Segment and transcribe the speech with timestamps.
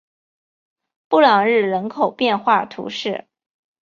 [1.07, 3.27] 布朗日人口变化图示